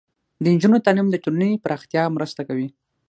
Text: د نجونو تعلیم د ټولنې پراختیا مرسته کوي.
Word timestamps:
د 0.43 0.45
نجونو 0.53 0.77
تعلیم 0.85 1.07
د 1.11 1.15
ټولنې 1.23 1.61
پراختیا 1.63 2.03
مرسته 2.15 2.41
کوي. 2.47 2.67